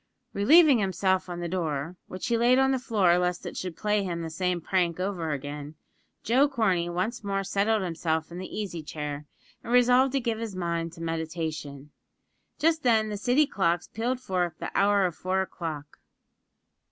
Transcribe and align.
Relieving 0.33 0.79
himself 0.79 1.29
of 1.29 1.39
the 1.41 1.47
door, 1.47 1.95
which 2.07 2.25
he 2.25 2.35
laid 2.35 2.57
on 2.57 2.71
the 2.71 2.79
floor 2.79 3.19
lest 3.19 3.45
it 3.45 3.55
should 3.55 3.77
play 3.77 4.01
him 4.03 4.23
the 4.23 4.31
same 4.31 4.59
prank 4.59 4.99
over 4.99 5.29
again, 5.29 5.75
Joe 6.23 6.49
Corney 6.49 6.89
once 6.89 7.23
more 7.23 7.43
settled 7.43 7.83
himself 7.83 8.31
in 8.31 8.39
the 8.39 8.49
easy 8.51 8.81
chair 8.81 9.27
and 9.63 9.71
resolved 9.71 10.13
to 10.13 10.19
give 10.19 10.39
his 10.39 10.55
mind 10.55 10.91
to 10.93 11.03
meditation. 11.03 11.91
Just 12.57 12.81
then 12.81 13.09
the 13.09 13.15
City 13.15 13.45
clocks 13.45 13.89
pealed 13.89 14.19
forth 14.19 14.57
the 14.57 14.71
hour 14.75 15.05
of 15.05 15.15
four 15.15 15.43
o'clock. 15.43 15.99